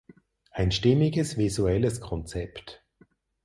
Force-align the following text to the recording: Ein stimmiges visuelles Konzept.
Ein 0.49 0.71
stimmiges 0.71 1.37
visuelles 1.37 2.01
Konzept. 2.01 2.83